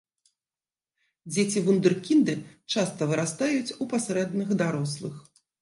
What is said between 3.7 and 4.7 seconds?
у пасрэдных